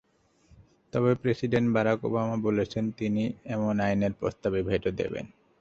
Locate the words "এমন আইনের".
3.45-4.13